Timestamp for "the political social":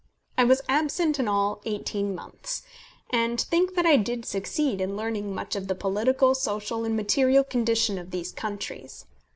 5.67-6.83